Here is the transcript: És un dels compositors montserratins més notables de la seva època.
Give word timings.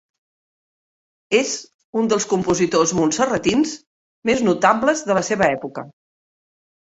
És 1.39 1.51
un 2.03 2.07
dels 2.13 2.25
compositors 2.31 2.93
montserratins 3.01 3.75
més 4.31 4.43
notables 4.49 5.07
de 5.11 5.19
la 5.19 5.23
seva 5.29 5.51
època. 5.59 5.85